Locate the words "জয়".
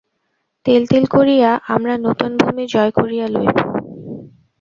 2.67-2.91